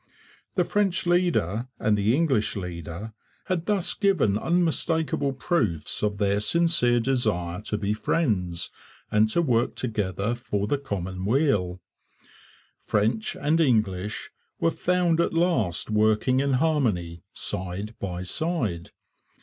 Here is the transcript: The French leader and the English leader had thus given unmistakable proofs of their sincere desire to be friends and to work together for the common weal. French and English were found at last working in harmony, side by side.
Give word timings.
The 0.55 0.63
French 0.63 1.05
leader 1.05 1.67
and 1.77 1.95
the 1.95 2.15
English 2.15 2.55
leader 2.55 3.13
had 3.45 3.67
thus 3.67 3.93
given 3.93 4.35
unmistakable 4.35 5.31
proofs 5.31 6.01
of 6.01 6.17
their 6.17 6.39
sincere 6.39 6.99
desire 6.99 7.61
to 7.61 7.77
be 7.77 7.93
friends 7.93 8.71
and 9.11 9.29
to 9.29 9.43
work 9.43 9.75
together 9.75 10.33
for 10.33 10.65
the 10.65 10.79
common 10.79 11.23
weal. 11.23 11.81
French 12.79 13.35
and 13.35 13.61
English 13.61 14.31
were 14.59 14.71
found 14.71 15.21
at 15.21 15.35
last 15.35 15.91
working 15.91 16.39
in 16.39 16.53
harmony, 16.53 17.21
side 17.35 17.93
by 17.99 18.23
side. 18.23 18.89